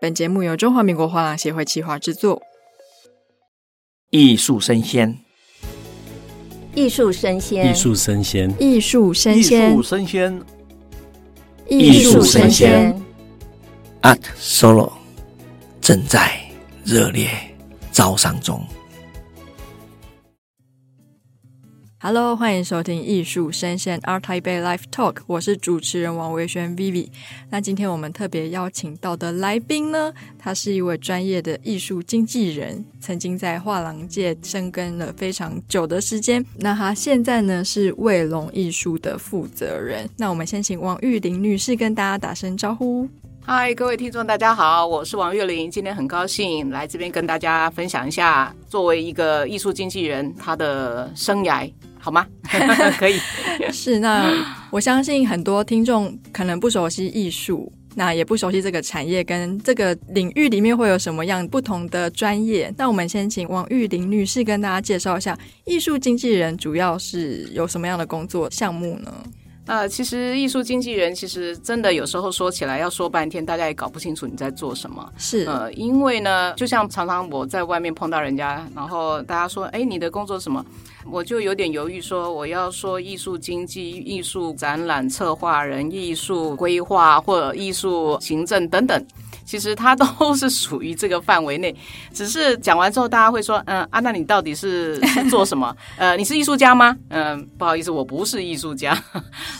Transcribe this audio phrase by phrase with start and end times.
[0.00, 2.40] 本节目由中华民国画廊协会企划制作。
[4.10, 5.18] 艺术生鲜，
[6.72, 10.42] 艺术生鲜，艺术生鲜，艺术生鲜，艺术生鲜，
[11.68, 13.02] 艺术生鲜。
[14.02, 14.92] Art Solo
[15.80, 16.40] 正在
[16.84, 17.28] 热烈
[17.90, 18.64] 招商中。
[22.00, 27.08] Hello，欢迎收听艺术声线 Art Taipei Live Talk，我是主持人王维轩 Vivi。
[27.50, 36.46] 那今天我们特别邀请到的来宾呢，他是一位专业的艺术经纪人，曾经在画廊界深耕了非常久的时间。
[36.58, 40.08] 那他现在呢是卫龙艺术的负责人。
[40.18, 43.08] 那我们先请王玉玲女士跟大家打声招呼。
[43.50, 52.26] 嗨，各位听众，大家好，我是王玉玲，今天很高兴来这边跟大家分享一下，作为一个艺术经纪人，他的生涯，好吗？
[53.00, 53.18] 可以。
[53.72, 54.30] 是，那
[54.70, 62.70] 我相信很多听众可能不熟悉艺术，那也不熟悉这个产业跟这个领域里面会有什么样不同的专业。
[62.76, 65.34] 那我们先请王玉玲女士跟大家介绍一下，
[65.64, 69.10] 艺术经纪人主要是有什么样的工作项目呢？
[69.68, 75.06] 呃，其实艺术经纪人其实真的有时候说起来要说半天，大家也搞不清楚你在做什么。
[75.18, 80.64] 是，呃，因为呢，就像常常我在外面碰到人家，然后大家说，哎，你的工作什么？
[81.10, 89.06] 我就有点犹豫，说我要说艺术经济、艺术展览策划人、艺术规划或者艺术行政等等。
[89.48, 91.74] 其实它都是属于这个范围内，
[92.12, 95.74] 只是讲完之后，大家会说，嗯啊，那你到底是是做什么？
[95.96, 96.94] 呃，你是艺术家吗？
[97.08, 98.94] 嗯，不好意思，我不是艺术家。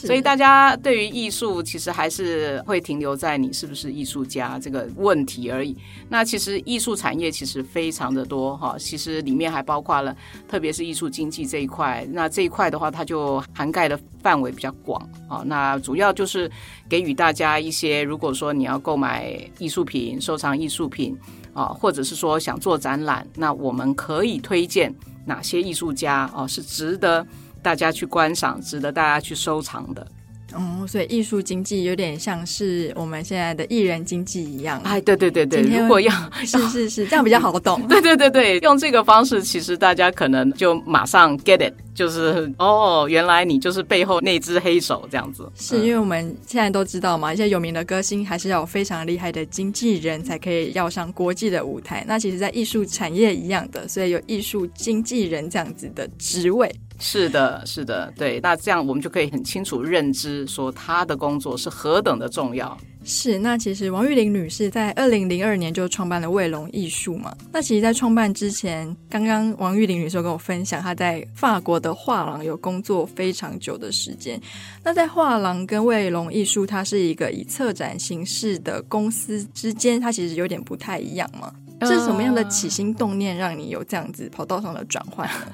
[0.01, 5.75] 所以大家对于艺术，其实还是会停留在你是不是艺术家这个问题而已。
[6.11, 10.15] 那其实艺术产业其实非常的多哈，其实里面还包括了，
[10.47, 12.07] 特别是艺术经济这一块。
[12.13, 15.43] 那这一块的话，它就涵盖的范围比较广啊。
[15.45, 16.49] 那主要就是
[16.89, 19.89] 给予大家一些，如果说你要购买艺术。
[19.89, 21.17] 品收藏艺术品
[21.55, 27.27] 啊，或者是说想做展览，那我们可以推荐哪些艺术家哦，是值得
[27.63, 30.07] 大家去观赏、值得大家去收藏的。
[30.55, 34.81] 哦，所以艺术经济有点像是我们现在的艺人经济一样。
[34.83, 36.13] 哎，对对对对，如果要
[36.45, 37.87] 是是是，这样比较好懂。
[37.89, 45.47] 对对对对，用这个方式，其实大家可能就马上 get it，就是哦，原来你就是背后那只黑手这样子。
[45.55, 52.05] 是因为我们现在都知道嘛，一些有名的歌星还是要有非常厉害的经纪人才可以要上国际的舞台。
[52.09, 56.75] 那其实，在艺术产业一样的，所以有艺术经纪人这样子的职位。
[57.01, 62.77] 是的，是的，对，那这样我们就可以很清楚认知，说他的工作是何等的重要。
[63.05, 67.35] 是，那其实王玉玲女士在二零零二年就创办了卫龙艺术嘛。
[67.53, 74.39] 那其实，在创办之前，刚刚王玉玲女士跟我分享，她在法国的画廊有工作非常久的时间。
[74.83, 81.51] 那在画廊跟卫龙艺术，它是一个以策展形式的公司之间，它其实有点不太一样嘛。
[81.83, 85.47] 是什么样的起心动念让你有这样子跑道上的转换呢？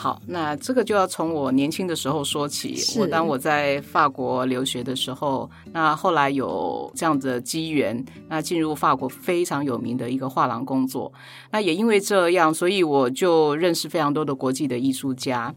[0.00, 2.74] 好，那这个就要从我年轻的时候说起。
[2.98, 11.12] 我当我在法国留学的时候，那后来有这样子的机缘，那进入法国非常有名的一个画廊工作。
[11.50, 15.54] 那也因为这样，所以我就认识非常多的国际的艺术家。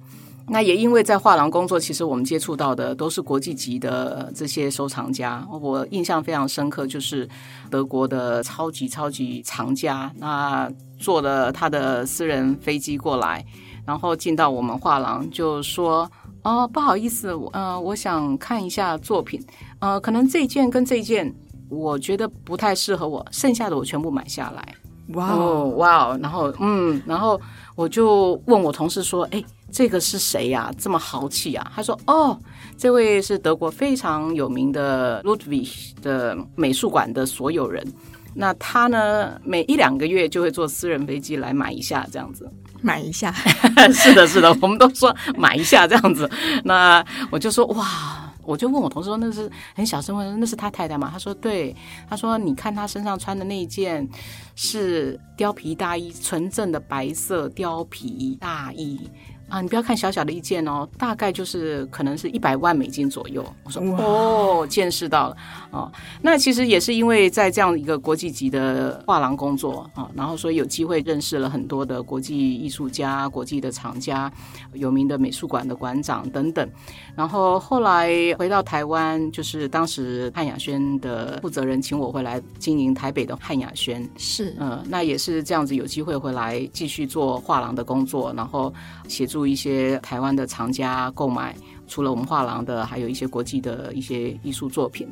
[0.50, 5.48] 那也因为在画廊工作，其实我们接触到的都是国际级的这些收藏家。
[5.50, 7.25] 我印象非常深刻，就是
[7.72, 13.46] 德国的超级超级藏家，那坐了他的私人飞机过来，
[13.85, 16.09] 然后进到我们画廊，就说
[16.44, 19.41] ：“哦，不好意思，呃，我想看一下作品，
[19.79, 21.33] 呃，可能这一件跟这一件，
[21.69, 24.75] 我觉得不太适合我，剩下的我全部买下来。”
[25.16, 27.39] 哇哦，哇哦，然后嗯，然后
[27.75, 30.71] 我就问我同事说：“哎，这个是谁呀？
[30.77, 32.39] 这么豪气啊？”他说：“哦，
[32.77, 37.85] 这位是德国非常有名的 Ludwig 的美术馆的所有人。
[38.33, 42.50] 那他呢，每一两个月就会坐私人飞机来买一下，这样子
[42.83, 43.31] 买一下。
[43.91, 46.29] 是的，是的，我们都说买一下这样子。
[46.63, 51.73] 那我就说哇。”我就问我同事说：“那是很小声问，那是他太太吗？”他说：“对。”
[52.09, 54.06] 他说：“你看他身上穿的那一件
[54.53, 59.00] 是貂皮大衣，纯正的白色貂皮大衣。”
[59.53, 63.45] 啊，你不要看小小的一件哦，大概就是可能是一百万美金左右。
[63.63, 65.38] 我说哦，见识到了
[65.69, 65.91] 哦。
[66.23, 74.31] 那其实也是因为在这样一个国际级的画廊工作啊，然后所以有机会认识了很多的国际艺术家、国际的厂家、
[74.73, 76.67] 有名的美术馆的馆长等等。
[77.15, 78.09] 然后后来
[78.39, 88.73] 回到台湾，就是当时汉雅轩的负责人请我回来经营台北的汉雅轩，是嗯，那也是这样子有机会回来继续做画廊的工作，然后
[89.13, 89.45] 协助。
[89.45, 91.56] 一些台湾的藏家购买，
[91.88, 95.07] 除了我们画廊的，还有一些国际的一些艺术作品。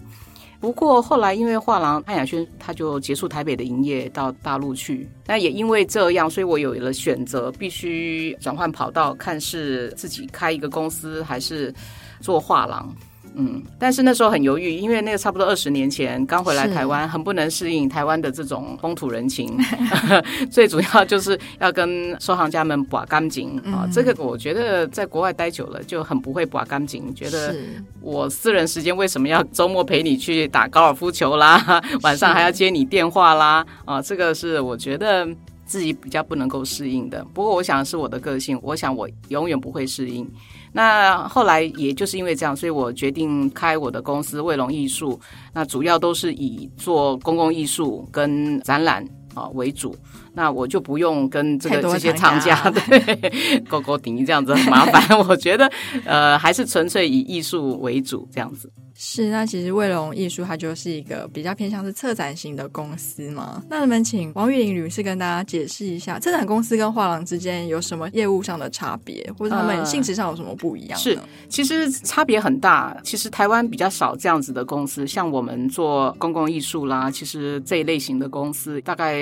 [0.59, 5.09] 不过后来因为画廊安雅轩他就结束台北的营业，到大陆去。
[5.25, 11.73] 那也因为这样，所以我有了选择，必须转换跑道，看是自己开一个公司还是
[12.19, 12.95] 做画廊。
[13.35, 19.57] 嗯，但是那时候很犹豫，因为那个差不多二十年前刚回来台湾，很不能适应台湾的这种风土人情。
[20.51, 27.55] 最主要就是要跟收藏家们把干净啊，这个我觉得在国外待久了就很不会把干净，觉得
[28.01, 35.25] 我私人时间为什么要周末陪你去打高尔夫球啦， 晚上还要接你电话啦啊，这个是我觉得
[35.65, 37.25] 自己比较不能够适应的。
[37.33, 40.29] 不过我想是我的个性，我想我永远不会适应。
[40.73, 45.19] 那后来也就是因为这样，所以我决定开我的公司卫龙艺术。
[45.53, 49.95] 那主要都是以做公共艺术跟展览啊为主。
[50.33, 52.55] 那我就不用跟这个这些厂家
[52.87, 55.17] 对勾勾顶这样子很麻烦。
[55.27, 55.69] 我觉得
[56.05, 58.71] 呃还是纯粹以艺术为主这样子。
[59.03, 63.63] 是，那其实卫龙艺术它就是一个比较偏向是策展型的公司嘛。
[63.67, 70.99] 那我们请王玉玲女士跟大家解释一下，策展公司跟画廊之间有什么业务上的差别，或者他们性质上有什么不一样？
[70.99, 71.17] 是，
[71.49, 72.95] 其实差别很大。
[73.01, 79.17] 其实台湾比较少这样子的公司，像我们做公共艺术啦，其实这一类型的公司大概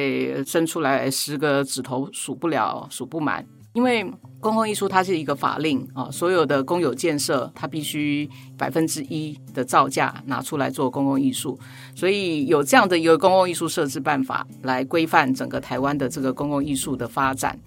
[0.45, 4.05] 生出来来十个指头数不了，数不满，因为。
[4.41, 11.59] 公共艺术它是一个法令啊，所有的公有建设它必须百分之一的造价拿出来做公共艺术，
[11.93, 17.59] 所以有这样的一个公共艺术设置办法来规范整个台湾的这个公共艺术的发展。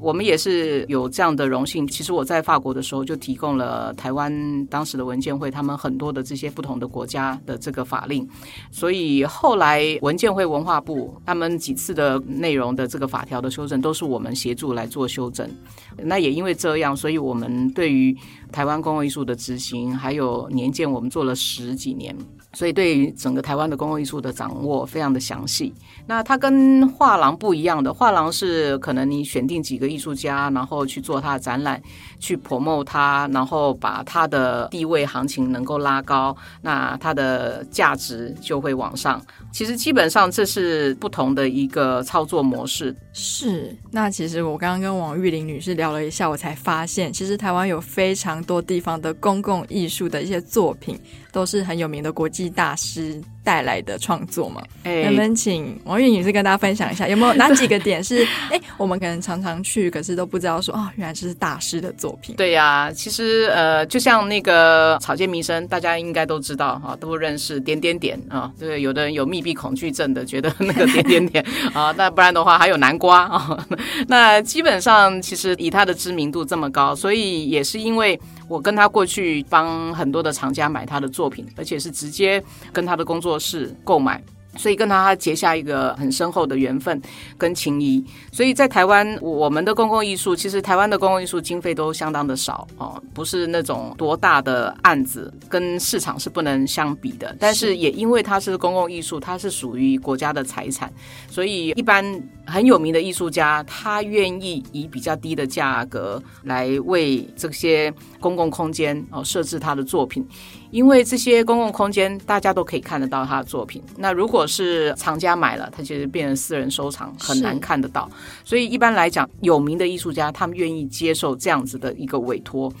[0.00, 1.86] 我们也是有这样的荣幸。
[1.86, 8.26] 其实我在法国的时候就提供了台湾当时的文建会他们很多的这些不同的国家的这个法令，
[8.70, 15.48] 所以后来文建会文化部他们几次的内容的这个法条的修正都是我们协助来做修正。
[15.96, 18.16] 那也因为这样，所以我们对于
[18.52, 22.16] 台湾公共艺术的执行还有年鉴，我们做了十几年。
[22.54, 25.72] 所以，对于整个台湾的公共艺术的掌握非常的详细。
[26.06, 31.82] 那它跟画廊不一样的，画廊是可能你选定几个艺术家，然后去做他的展览，
[32.18, 39.20] 去 promo 他，然后把他的地位行情能够拉高，那它的价值就会往上。
[39.52, 42.94] 其实基本上这是不同的一个操作模式。
[43.12, 43.76] 是。
[43.90, 50.98] 那其实我刚刚跟王玉玲女士聊了一下，我才发现，其实台湾有非常多地方的公共艺术的一些作品。
[51.32, 54.62] 都是很有名的国际大师带来的创作嘛？
[54.84, 62.34] 哎，能不能请王韵女士跟大家分享一下，有没有哪几个点是 哎，我们可能常常去，可是都不知道说哦，原来这是大师的作品。
[62.36, 68.50] 对呀、啊，其实呃，就像那个草间弥生，大家应该都知道哈，都认识点点点啊。
[68.58, 71.44] 对，有的人有密闭恐惧症的，觉得那个点点点
[71.74, 73.66] 啊，那不然的话还有南瓜啊。
[74.08, 78.18] 那基本上其实以他的知名度这么高，所以也是因为。
[78.48, 82.42] 我跟他过去帮很多的厂家买他的作品，而且是直接
[82.72, 84.22] 跟他的工作室购买。
[84.56, 87.00] 所以跟他结下一个很深厚的缘分
[87.36, 88.04] 跟情谊。
[88.32, 97.36] 所以在台湾，我们的公共艺术，其实台湾的公共艺术经费都相当的少哦，不是那种多大的案子，跟市场是不能相比的。
[97.38, 100.92] 但是也因为它是公共艺术，它是属于国家的财产，
[101.28, 102.02] 所以一般
[102.44, 110.26] 很有名的艺术家，他愿意以比较低的价格来为这些公共空间哦设置他的作品。
[110.70, 118.10] 因为这些公共空间大家都可以看得到他的作品，那如果是藏家买了，他其实变成私人收藏，很难看得到。
[118.44, 122.72] 所以一般来讲，有名的艺术家他们愿意接受这样子的一个委托。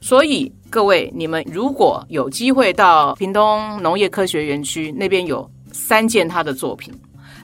[0.00, 6.92] 所以各位，你们如果有机会到屏东农业科学园区那边，有三件他的作品，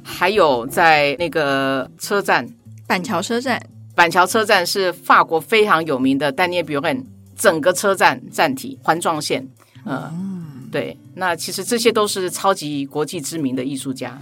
[0.02, 2.46] 还有在那个车站
[2.86, 3.60] 板桥车站，
[3.94, 7.04] 板桥车站是法国非常有名的 Daniel Buren
[7.36, 9.48] 整个车站站体环状线。
[9.86, 14.20] 嗯，对，那其实这些都是超级国际知名的艺术家。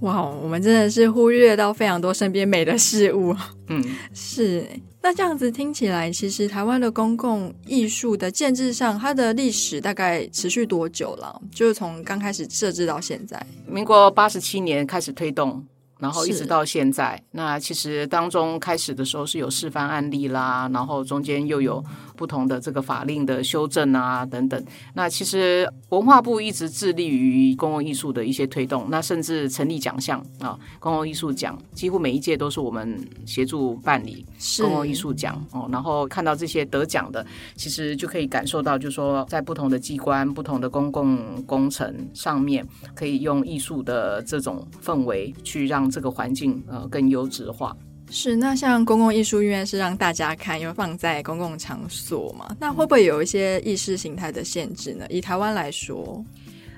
[0.00, 3.36] 哇，我们真的是忽略到非常多身边美的事物。
[3.68, 4.66] 嗯，是。
[5.04, 11.40] 那这样子听起来，其实台湾的公共艺术的建制上，它的历史大概持续多久了？
[11.52, 15.64] 就是从刚开始设置到现在，民国八十七年开始推动。
[16.02, 21.82] 然后一直到现在，那其实当中开始的时候是有示范案例啦，然后中间又有
[22.16, 24.60] 不同的这个法令的修正啊等等。
[24.94, 34.26] 那其实文化部一直致力于公共艺术的一些推动，那甚至成立奖项啊，公共艺术奖，几乎每一届都是我们协助办理
[34.60, 35.68] 公共艺术奖哦。
[35.70, 45.91] 然后看到这些得奖的，其实就可以感受到，就是说在不同的机关、不同的公共工程上面，可以用艺术的这种氛围去让。
[45.92, 47.76] 这个环境呃更优质化。
[48.10, 55.06] 是，那像公共艺术，院是让大家看，因为放在公共场所嘛，那会不会有一些意识形态的限制呢？
[55.08, 56.22] 以台湾来说，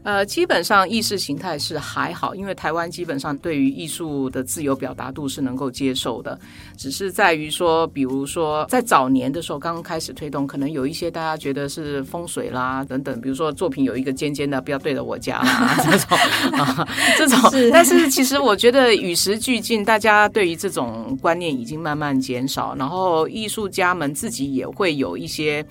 [0.05, 6.39] 呃，基本上意识形态是还好，因为台湾基本上对于艺术的自由表达度是能够接受的，
[6.77, 16.19] 只是在于说，比如说在早年的时候刚刚开始推动，可能有一些大家觉得是风水啦等等，比如说作品有一个尖尖的，不要对着我家啦 这种
[16.59, 17.51] 啊，这种。
[17.51, 25.65] 是但是其实我觉得与时俱进，大家对于这种观念已经慢慢减少，然后艺术家们自己也会有一些。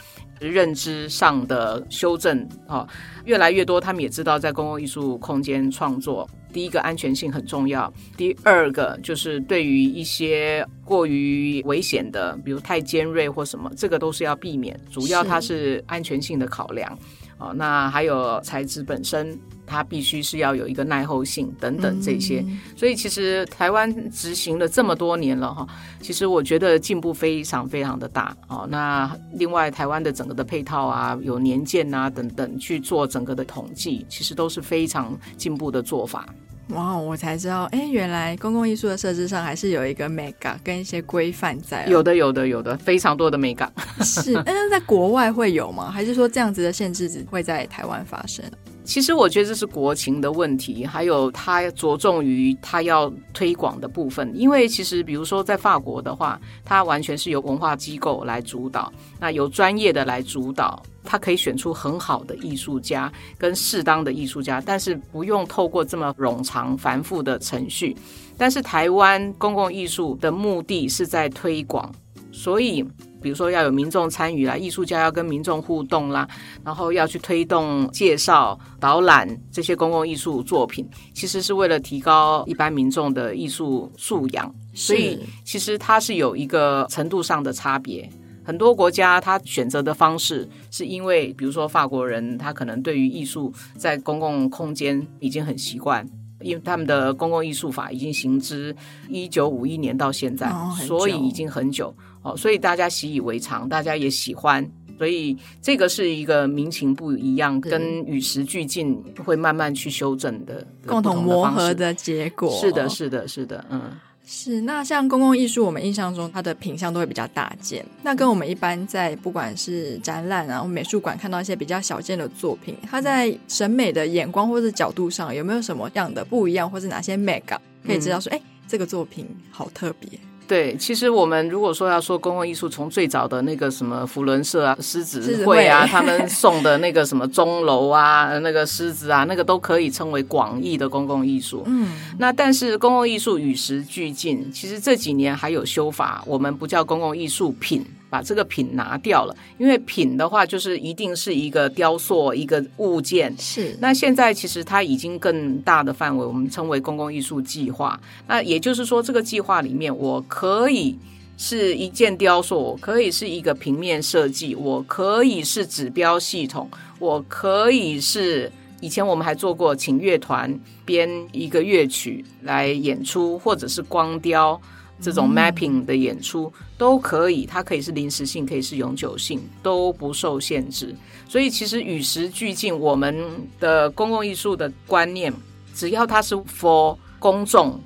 [0.49, 2.87] 认知上的修正啊，
[3.25, 16.97] 越来越多，他们也知道在公共艺术空间创作，第一个安全性很重要，第二个就是对于一些过于危险的，比如太尖锐或什么，这个都是要避免，主要它是安全性的考量。
[17.39, 22.43] 哦，那还有材质本身，它必须是要有一个耐候性等等这些。
[22.47, 25.67] 嗯、所以其实台湾执行了这么多年了哈，
[26.01, 28.35] 其实我觉得进步非常非常的大。
[28.47, 36.27] 哦，那另外台湾的整个的配套啊，有年鉴啊等等去做整个的统计，其实都是非常进步的做法。
[36.69, 41.85] 哇，我才知道，哎，原来公共艺术的设置上还是有一个美感跟一些规范在。
[41.87, 43.71] 有的，有的，有的，非常多的美感。
[43.99, 45.91] 是，但是在国外会有吗？
[45.91, 48.45] 还是说这样子的限制只会在台湾发生？
[48.83, 54.31] 其实我觉得这是国情的问题，还有它着重于它要推广的部分。
[54.35, 67.95] 因为其实比如说在法国的话，它完全是由文化机构来主导，那由专业的来主导，它可以选出很好的艺术家跟适当的艺术家，但是不用透过这么冗长繁复的程序。
[68.37, 71.89] 但是台湾公共艺术的目的是在推广，
[72.33, 72.83] 所以。
[73.23, 76.27] 比如说要有民众参与啦，艺术家要跟民众互动啦，
[76.61, 84.53] 然后要去推动、介绍、导览这些公共艺术作品，其实是为了提高一般民众的艺术素养。
[84.73, 88.09] 所以其实它是有一个程度上的差别。
[88.43, 96.05] 很多国家他选择的方式，是因为比如说法国人，他可能对于艺术在公共空间已经很习惯。
[96.43, 98.75] 因为他们的公共艺术法已经行之
[99.09, 108.95] 一九五一年到现在，哦、所以已经很久哦，所以大家习以为常，大家也喜欢，所以这个是一个民情不一样，跟与时俱进
[109.25, 112.51] 会慢慢去修正的共同磨合的结果。
[112.59, 113.81] 是的，是的，是的，嗯。
[114.25, 117.85] 是，那像公共艺术，我们印象中它的品相都会比较大件。
[118.03, 130.09] 那跟我们一般在不管是展览啊、美术馆看到一些比较小件的作品，它在审美的眼光或者角度上有没有什么样的不一样，或是哪些 mega 可以知道说，哎、嗯，这个作品好特别。
[130.47, 141.63] 对，其实我们如果说要说公共艺术，从最早的那个什么福伦社啊、狮子会啊，他们送的那个什么钟楼啊、那个狮子啊，那个都可以称为广义的公共艺术。
[141.65, 141.87] 嗯，
[142.19, 147.85] 那但是公共艺术与时俱进，其实这几年还有修法，我们不叫公共艺术品。
[148.13, 153.35] 把这个品拿掉了，因为品的话就是一定是一个雕塑、一个物件。
[153.39, 153.75] 是。
[153.81, 157.99] 那现在其实它已经更大的范围，我们称为公共艺术计划。
[158.27, 160.95] 那也就是说，这个计划里面，我可以
[161.37, 174.61] 是一件雕塑，我可以是一个平面设计，我可以是指标系统，我可以是以前我们还做过，请乐团编一个乐曲来演出，或者是光雕。
[175.03, 180.95] 这种 mapping 的演出都可以，它可以是临时性，可以是永久性，都不受限制。
[181.27, 183.13] 所以其实与时俱进，我们
[183.59, 185.33] 的公共艺术的观念，
[185.75, 187.77] 只要它是 for 公众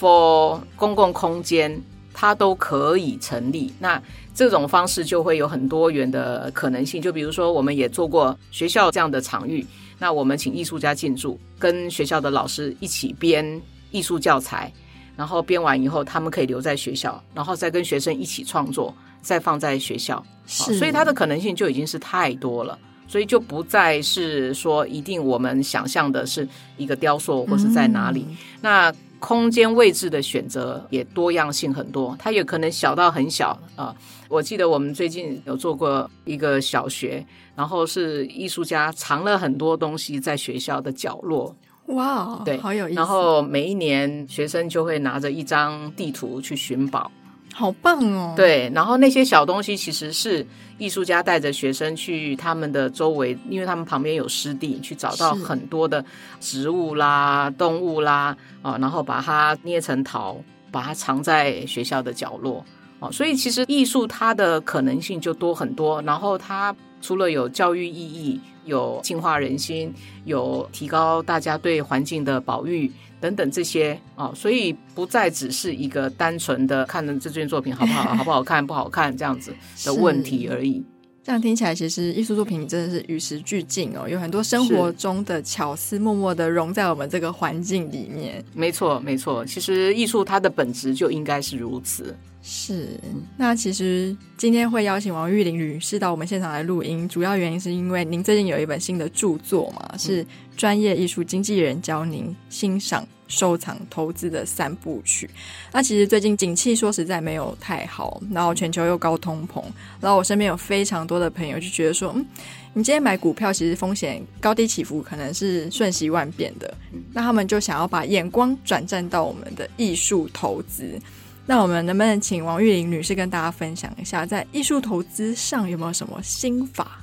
[0.00, 1.78] ，for 公共空间，
[2.14, 3.70] 它都可以成立。
[3.78, 4.02] 那
[4.34, 7.02] 这种方式就会有很多元的可能性。
[7.02, 9.66] 就比如说，我们也做过学校这样的场域，
[9.98, 13.60] 那我们请艺术家进驻，跟学校的老师一起编
[13.90, 14.72] 艺术教材。
[15.16, 20.24] 然后编完以后，他们可以留在学校，然后再跟学生一起创作，再放在学校。
[20.46, 28.26] 是，所以它的可能性就已经是太多了，所以就不再是说一定我们想象的是一个雕塑或是在哪里。
[28.28, 33.94] 嗯、那空间位置的选择也多样性很多，它也可能小到很小啊。
[34.28, 41.54] 我记得我们最近有做过一个小学，然后是艺术家藏了很多东西在学校的角落。
[41.92, 42.96] 哇，wow, 对，好有意思。
[42.96, 47.10] 然后每一年学生就会拿着一张地图去寻宝，
[47.54, 48.34] 好棒哦。
[48.36, 50.46] 对，然后那些小东西其实是
[50.78, 56.04] 艺术家带着学生去他们的周围，因为他们旁边有湿地，去找到很多的
[56.40, 60.36] 植物啦、动物啦啊，然后把它捏成陶，
[60.70, 62.64] 把它藏在学校的角落
[63.00, 63.10] 啊。
[63.10, 66.00] 所以其实艺术它的可能性就多很多。
[66.02, 68.40] 然后它除了有教育意义。
[68.64, 69.92] 有净化人心，
[70.24, 72.88] 有提高大家对环境的保育
[73.20, 79.52] 等等这些啊，所以不再只是一个单纯的看这件作品好不好，好不好看，不好看这样子
[79.84, 80.80] 的问题而已。
[81.24, 88.44] 这样听起来，其实艺术作品真的是与时俱进哦，有很多生活中的巧思，默默的融在我们这个环境里面。
[88.52, 92.16] 没错，没错，其实艺术它的本质就应该是如此。
[92.42, 92.98] 是，
[93.36, 100.26] 那其实今天会邀请王玉玲女士到我们现场来录音，主要原因是因为您最近有一本新的著作嘛，是
[100.56, 105.28] 专业艺术经纪人教您欣赏、收藏、投资的三部曲。
[105.72, 109.62] 那其实最近景气说实在没有太好，然后全球又高通膨，
[110.00, 112.26] 然后我身边有非常多的朋友就觉得说，嗯，
[112.74, 116.72] 你今天买股票其实风险高低起伏可能是瞬息万变的，
[117.12, 121.00] 那他们就想要把眼光转战到我们的艺术投资。
[121.44, 127.01] 那我们能不能请王玉玲女士跟大家分享一下，在艺术投资上有没有什么心法？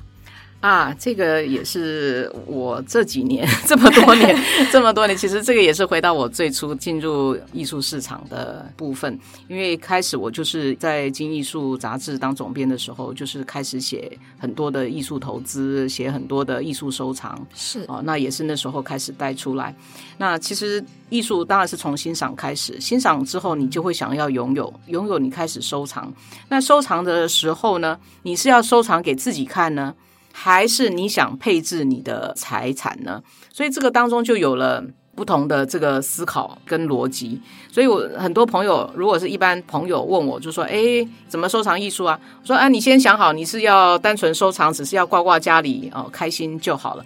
[0.60, 4.36] 啊，这个也是我这几年 这么多年
[4.70, 9.18] 这么多年，其实这个也是回到我最初进入艺术市场的部分。
[9.48, 17.40] 因为开始我就是在《金艺术》杂志当总编的时候，就是开始写很多的艺术投资，写很多的艺术收藏。
[17.54, 19.74] 是啊，那也是那时候开始带出来。
[20.18, 26.12] 那其实艺术当然是从欣赏开始，欣赏之后你就会想要拥有，拥有你开始收藏。
[26.50, 29.94] 那收藏的时候呢，你是要收藏给自己看呢？
[30.42, 33.22] 还是你想配置你的财产呢？
[33.52, 34.82] 所以这个当中就有了
[35.14, 37.38] 不同的这个思考跟逻辑。
[37.70, 47.04] 所以我很多朋友，如果是一般朋友问我，就说：“哎，怎么收藏艺术啊？”我说：“啊，你先想好，你是要单纯收藏，只是要挂挂家里哦，开心就好了。”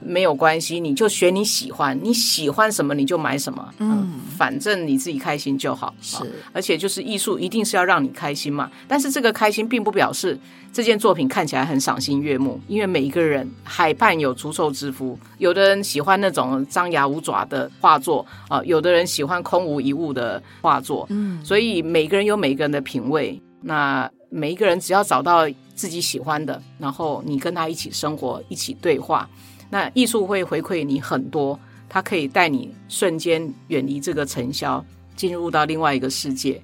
[0.00, 5.94] 没有关系，你就选你喜欢，你喜欢什么你就买什么，嗯，反正你自己开心就好。
[6.00, 6.18] 是，
[6.52, 8.70] 而且就是艺术一定是要让你开心嘛。
[8.86, 10.38] 但是这个开心并不表示
[10.72, 23.40] 这件作品看起来很赏心悦目，因为每一个人海畔有足兽之夫，有的人喜欢那种张牙舞爪的画作啊，有的人喜欢空无一物的画作，嗯，所以每个人有每个人的品味。
[23.60, 29.28] 那每一个人只要找到自己喜欢的，然后你跟他一起生活，一起对话。
[29.70, 31.58] 那艺术会回馈你很多，
[31.88, 34.84] 它可以带你瞬间远离这个尘嚣，
[35.16, 36.62] 进入到另外一个世界。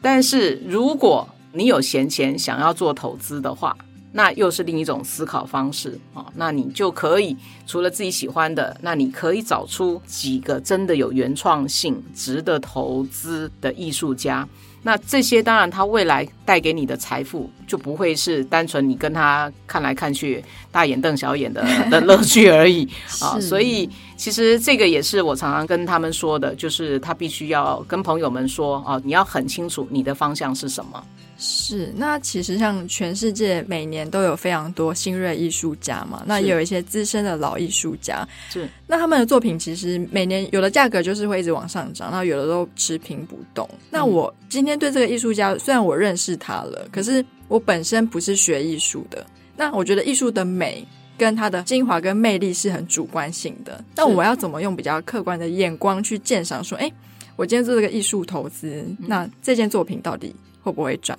[0.00, 3.76] 但是如果你有闲钱想要做投资的话，
[4.14, 6.26] 那又是另一种思考方式啊。
[6.34, 7.36] 那你就可以
[7.66, 14.46] 除了自己喜欢的，那你可以找出几个真的有原创性、值得投资的艺术家。
[14.84, 22.88] 那这些当然，他未来带给你的财富就不会是单纯你跟他看来看去大眼瞪小眼的 的乐趣而已
[23.20, 23.38] 啊。
[23.40, 23.88] 所以
[24.22, 31.04] 其实这个也是我常常跟他们说的，就是他必须要跟朋友们说啊，你要很清楚你的方向是什么。
[31.36, 43.68] 是，那其实像全世界每年都有非常多新锐艺术家嘛，那也有一些资深的老艺术家，是，那他们的作品其实每年有的价格就是会一直往上涨，那有的都持平不动。
[43.90, 50.86] 那我今天对这个艺术家，虽然我认识他了，可是我本身不是学艺术的，那我觉得艺术的美
[51.18, 56.62] 跟它的精华跟魅力是很主观性的，那我要怎么用比较客观的眼光去鉴赏？
[56.64, 56.90] 说，哎，
[57.36, 61.16] 我今天做这个艺术投资，那这件作品到底会不会赚？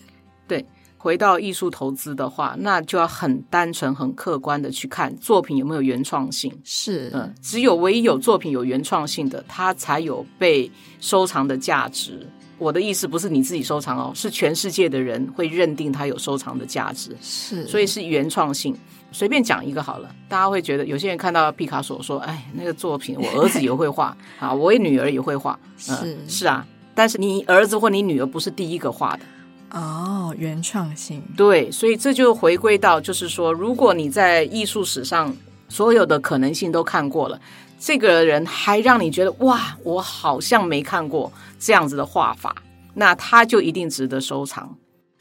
[0.47, 0.65] 对，
[0.97, 6.51] 回到艺术投资的话，那就要很单纯、很客观的去看作品有没有原创性。
[6.63, 12.27] 是，嗯，只有唯一有作品有原创性的，它才有被收藏的价值。
[12.60, 17.15] 我的意思不是你自己收藏哦，是全世界的人会认定它有收藏的价值。
[17.21, 18.75] 是，所以是原创性。
[19.13, 29.23] 随便讲一个好了，大家会觉得有些人看到毕卡索说：“哎，那个作品我儿子也会画 啊，我女儿也会画。”嗯，是是啊，但是你儿子或你女儿不是第一个画的。
[29.80, 31.21] 哦，原创性。
[31.38, 35.36] 对，所以这就回归到，就是说，如果你在艺术史上
[35.69, 37.39] 所有的可能性都看过了，
[37.80, 42.56] 这个人还让你觉得哇，我好像没看过这样子的画法，
[42.93, 44.76] 那他就一定值得收藏。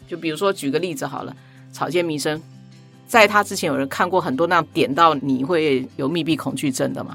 [0.07, 1.35] 就比如说举个例子好了，
[1.73, 2.41] 草间弥生，
[3.13, 7.15] 在他之前有人看过很多那样点到你会有密闭恐惧症的吗？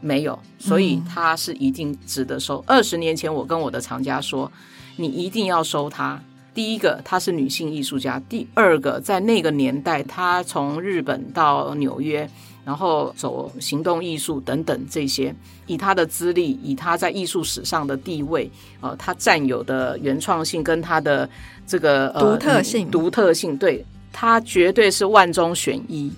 [0.00, 2.60] 没有，所以他是一定值得收。
[2.66, 4.50] 二十年前我跟我的藏家说，
[4.96, 6.20] 你一定要收他。
[6.52, 12.28] 第一个，她是女性艺术家；第二个，在那个年代，她从日本到纽约，
[12.64, 15.32] 然后走行动艺术等等这些，
[15.68, 21.30] 以她的资历，以她在艺术史上的地位，呃，她占有的原创性跟她的
[21.68, 26.12] 这个独特性，呃，独特性，对，她绝对是万中选一。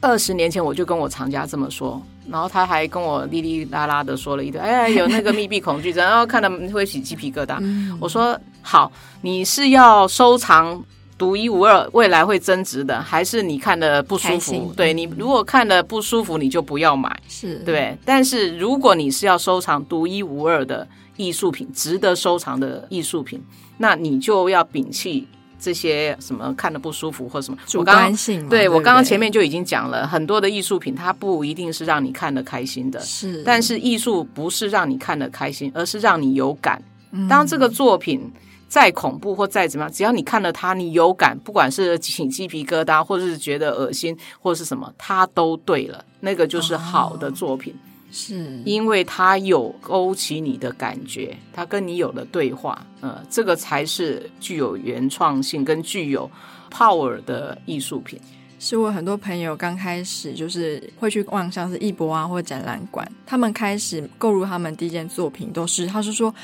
[0.00, 7.56] 二十年前我就跟我藏家这么说，然后他还跟我哩哩啦啦的说了一堆，哎， 有那个密闭恐惧症，然后看了会起鸡皮疙瘩。
[7.60, 10.84] 嗯、我说好，你是要收藏
[11.18, 14.72] 独一无二，未来会增值的，还是你看的不舒服？
[14.76, 17.96] 对，你如果看的不舒服，你就不要买，是对。
[18.04, 23.42] 但是如果你是要收藏独一无二的艺术品，值得收藏的艺术品，
[23.78, 25.26] 那你就要摒弃
[25.58, 28.68] 这些什么看的不舒服或什么主观性我刚刚，对？
[28.68, 33.42] 我刚刚前面就已经讲了很多的艺术品，它不一定是让你看的开心的，是。
[33.42, 36.82] 但是艺术不是让你看的开心，而是让你有感。
[37.28, 38.30] 当这个作品
[38.68, 47.72] 再恐怖或再怎么样，只要你看了它，你有感，不管是起鸡皮疙瘩，或者是觉得恶心，或者是什么，它都对了，那个就是好的作品。
[47.72, 56.30] 哦是因为它有勾起你的感觉，它跟你有了对话，呃，这个才是具有原创性跟具有
[56.70, 58.18] power 的艺术品。
[58.58, 66.34] 是我很多朋友刚开始就是会去逛像是艺博啊或展览馆，他们开始购入他们第一件作品都是，他是说，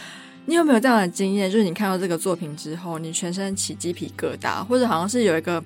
[0.46, 1.50] 你有没有这样的经验？
[1.50, 5.62] 就是你看到这个作品之后，你全身起鸡皮疙瘩，或者好像是有一个。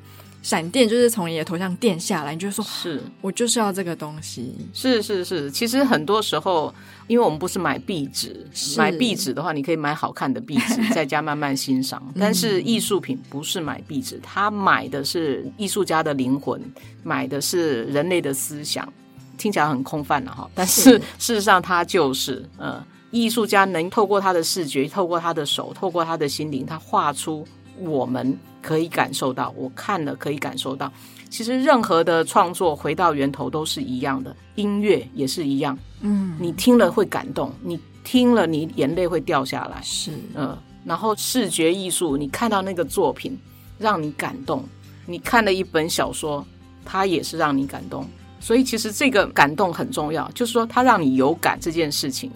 [0.46, 4.54] 闪电就是从你的头上电下来，你就说是我就是要这个东西。
[4.72, 6.72] 是是是，其实很多时候，
[7.08, 8.46] 因为我们不是买壁纸，
[8.78, 12.00] 买壁纸的话，你可以买好看的壁纸， 在家慢慢欣赏。
[12.16, 16.62] 但是艺术品不是买壁纸，他买的是艺术家的灵魂，
[17.02, 18.88] 买的是人类的思想。
[19.36, 22.80] 听起来很空泛了哈，但是事实上，他就是呃，
[23.10, 27.44] 艺术家能透过他的视觉，透过他的手，透过他的心灵，他画出。
[27.80, 30.92] 我们可以感受到，我看了可以感受到。
[31.28, 35.76] 其实任何的创作回到源头都是一样的，音乐也是一样。
[36.00, 39.80] 嗯，你听了会感动，你听了你眼泪会掉下来。
[39.82, 40.56] 是，嗯。
[40.84, 43.36] 然后视觉艺术，你看到那个作品
[43.76, 44.64] 让你感动，
[45.04, 46.46] 你看了一本小说，
[46.84, 48.06] 它也是让你感动。
[48.38, 52.30] 所以其实这个感动很重要，就是说它让你有感这件事情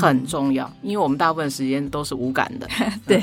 [0.00, 2.66] 很重要，因为我们大部分时间都是无感的。
[3.06, 3.22] 对。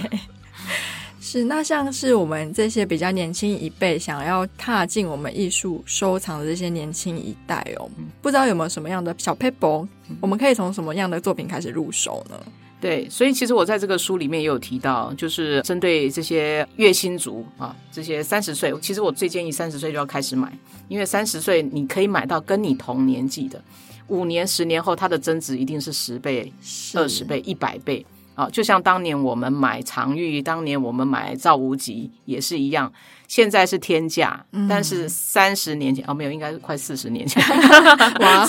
[1.19, 7.89] 是，那像是我们这些比较年轻一辈想要踏进我们艺术收藏的这些年轻一代哦，
[8.21, 9.87] 不知道有没有什么样的小撇步，
[10.21, 12.39] 我们可以从什么样的作品开始入手呢？
[12.79, 20.55] 对，所以其实我在这个书里面也有提到，就是针对这些月薪族啊，这些三十岁，其实我最建议三十岁就要开始买，
[20.87, 23.59] 因为三十岁你可以买到跟你同年纪的，
[24.07, 26.53] 五年、十年后它的增值一定是十倍、
[26.93, 28.05] 二十倍、一百倍。
[28.37, 32.93] 啊，就像当年我们买常玉，当年我们买赵无极也是一样。
[33.27, 37.43] 现在是天价，嗯、但是三十年前哦，没有，应该是快四十年前。
[38.21, 38.45] 哇，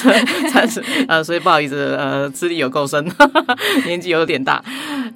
[0.53, 3.03] 三十呃，所以不好意思，呃，资历有够深，
[3.87, 4.63] 年纪有点大。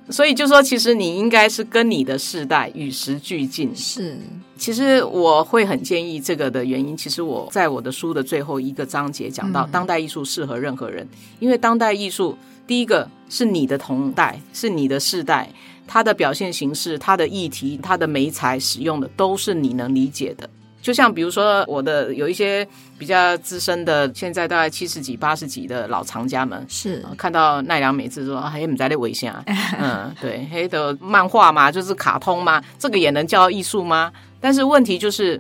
[0.09, 3.77] 所以就说，其实你应该是跟你的世代与时俱进。
[3.77, 4.19] 是，
[4.57, 12.37] 其实我会很建议这个的原因，其实我在我的书的最后一个章节讲到，当代艺术适合任何人，嗯、因为当代艺术。
[12.73, 15.47] 第一个是你的同代，是你的世代，
[15.87, 20.49] 它的表现形式、它的议题、它的媒材使用的都是你能理解的。
[20.81, 29.45] 就像比如说，我的有一些比较资深的，现在大概 七十几、八十几的老藏家们，是看到奈良美智说：“嘿，你在那微信啊？
[29.79, 34.11] ”嗯，对，嘿的漫画嘛，就是卡通嘛，这个也能叫艺术吗？
[34.41, 35.39] 但是问题就是，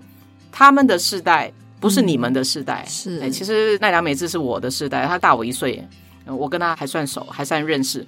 [0.52, 2.84] 他们的世代不是你们的世代。
[2.86, 5.82] 是，哎，其实奈良美智是我的世代，他大我一岁。
[6.26, 8.06] 我跟他还算熟，还算认识，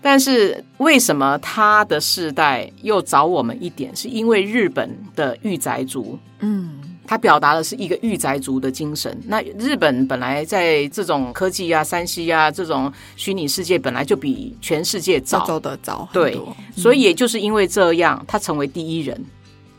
[0.00, 3.94] 但是为什么他的世代又早我们一点？
[3.94, 9.18] 是因为日本的御宅族，嗯，他表达的是一个御宅族的精神。
[9.26, 16.38] 那日本本来在这种科技啊、三 C 啊这种虚拟世界本来就比全世界早，走得早，对，
[16.76, 19.24] 所以也就是因为这样，他成为第一人，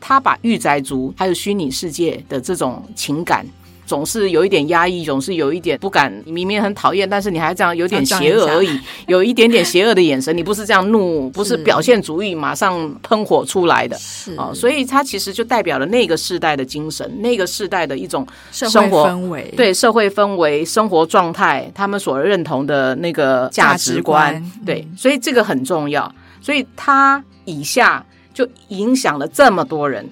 [0.00, 3.46] 他把御宅族还有虚拟世界的这种情感。
[3.88, 6.12] 总是有一点压抑，总是有一点不敢。
[6.26, 10.36] 你明明很讨厌，但是你还这样有点邪恶而已，有一点点邪恶的眼神。
[10.36, 13.96] 你不是这样怒， 不是表现主义，马上喷火出来的。
[13.96, 24.44] 是哦，所以它其实就代表了那个世代的精神，那个世代的一种生活氛围，对社会氛围、生活状态，他们所认同的那个价值观。
[24.44, 26.14] 值对，所以这个很重要。
[26.42, 30.06] 所以他以下就影响了这么多人。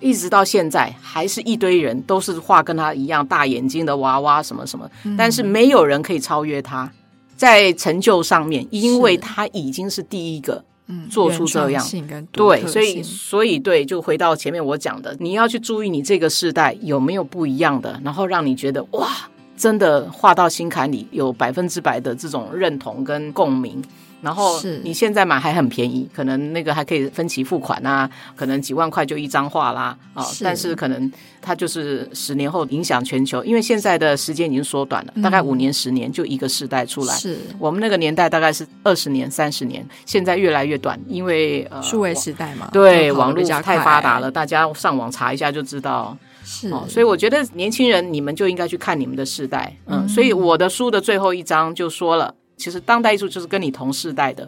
[0.00, 6.90] 一直到现在，还是一堆人都是画跟他一样大眼睛的娃娃，什么什么，嗯、但是没有人可以超越他，
[7.36, 10.64] 在成就上面，因为他已经是第一个
[11.10, 11.84] 做出这样，
[12.32, 19.08] 对，所以所以对，就回到前面我讲的，你要去注意你这个世代有没有不一样的，然后让你觉得哇，
[19.56, 23.82] 真的画到心坎里，有百分之百的这种认同跟共鸣。
[24.20, 30.22] 然后你现在买还很便宜，可能那个还可以分期付款啊，可能几万块就一张画啦啊。
[30.24, 37.14] 是但是可能它就是十年后影响全球，因为现在的时间已经缩短了，大概五年、十年就一个世代出来。
[37.14, 46.16] 是我们那个年代大概是二十年、三十年，现在越来越短，因为呃，数位时代嘛，对，网络太发达了，大家上网查一下就知道。
[46.44, 49.76] 是哦，所以我觉得年轻人你们就应该去看你们的世代。
[49.86, 52.34] 嗯，所以我的书的最后一章就说了。
[52.58, 54.46] 其实当代艺术就是跟你同世代的，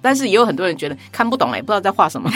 [0.00, 2.30] 但是也有很多人觉得看不懂哎，不知道在画什么。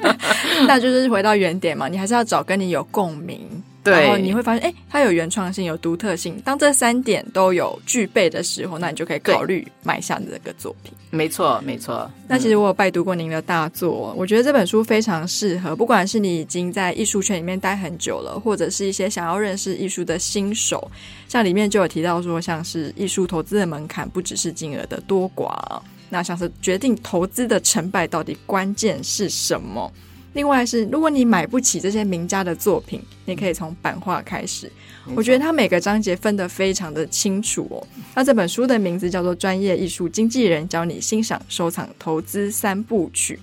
[0.68, 3.40] 那就是回到原点嘛，你还是要找跟你有共鸣。
[3.86, 6.40] 对，然后你会发现，哎，它有原创性，有独特性。
[6.44, 10.92] 当这三点都有具备的时候，那你就可以考虑买下这个作品。
[11.10, 12.10] 没错，没错。
[12.28, 20.90] 那其实我有拜读过您的大作，我觉得这本书非常适合，不管是你已经在艺术圈里面待很久了，或者是一些想要认识艺术的新手。
[21.28, 29.90] 像里面就有提到说，像是艺术投资的门槛不只是金额的多寡，那像是决定投资的成败到底关键是什么？
[30.36, 34.70] 另外是，如果你买不起这些名家的作品，你可以从版画开始。
[35.14, 37.86] 我觉得它每个章节分得非常的清楚哦。
[38.14, 43.34] 那这本书的名字叫做《专业艺术经纪人教你欣赏、收藏、投资三部曲》。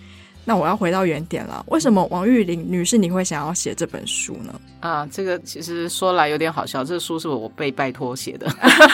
[0.45, 4.53] 那我要回到原点了，为什么王玉玲女士你会想要写这本书呢？
[4.81, 8.49] 啊，这个其实说来有点好笑，这个书是我被拜托写的。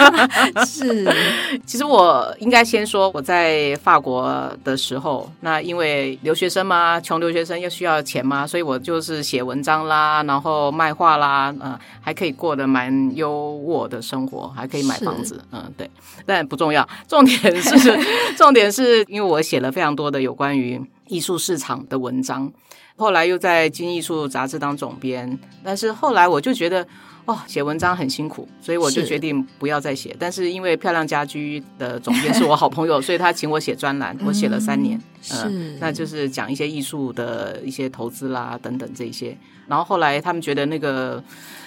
[0.66, 1.12] 是，
[1.66, 15.90] 其实我应该先说我在法国的时候，那因为留学生嘛，穷留学生又需要钱嘛，所以我就是写文章啦，然后卖画啦，嗯、呃，还可以过得蛮优渥的生活，还可以买房子，嗯，对，
[16.28, 18.00] 但不重要，重点是
[18.38, 22.50] 重点是因为我写了非常多的有关于艺术市场的文章。
[22.95, 26.86] 后来又在《金艺术》杂志当总编，但是后来我就觉得，
[27.24, 30.10] 哦，写文章很辛苦，所以我就决定不要再写。
[30.10, 39.38] 是但是因为漂亮家居的总编是我好朋友， 所以他请我写专栏，我写了三年，嗯，呃、是那就是讲一些艺术的一些投资啦等等这些。
[39.65, 41.24] 然后后来他们觉得那个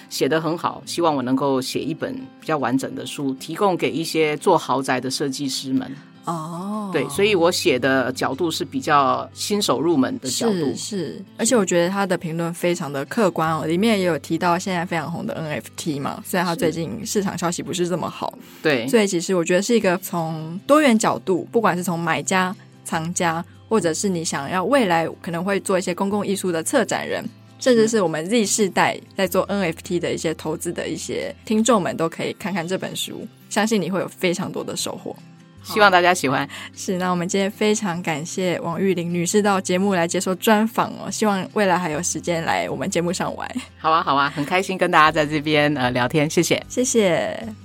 [0.09, 5.91] 写得很好，希望我能够写一本比较完整的书，提供给一些做豪宅的设计师们。
[6.25, 22.55] 哦，对，所以我写的角度是比较新手入门的角度，是，是，而且我觉得他的评论非常的客观哦，里面也有提到现在非常红的 NFT 嘛，虽然他最近市场消息不是这么好，对，所以其实我觉得是一个从多元角度，不管是从买家、
[22.85, 27.23] 藏家，或者是你想要未来可能会做一些公共艺术的策展人，
[27.59, 28.01] 甚至是。
[28.01, 35.15] 我们 Z 世代在做 NFT 的一些投资的一些听众们，都可以看看这本书，相信你会有非常多的收获。
[35.63, 36.47] 希望大家喜欢。
[36.75, 41.09] 是，那我们今天非常感谢王玉玲女士到节目来接受专访哦。
[41.09, 43.49] 希望未来还有时间来我们节目上玩。
[43.79, 47.62] 好啊，好啊，很开心跟大家在这边呃聊天，谢谢，谢谢。